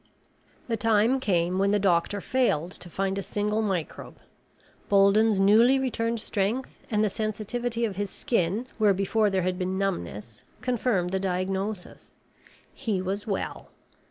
[0.67, 4.17] The time came when the doctor failed to find a single microbe.
[4.89, 9.77] Bolden's newly returned strength and the sensitivity of his skin where before there had been
[9.77, 12.13] numbness confirmed the diagnosis.
[12.73, 13.69] He was well.